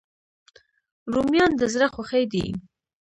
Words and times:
رومیان 1.13 1.51
د 1.57 1.61
زړه 1.73 1.87
خوښي 1.93 2.23
دي 2.33 2.45